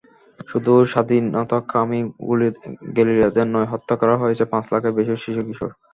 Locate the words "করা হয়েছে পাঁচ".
3.97-4.65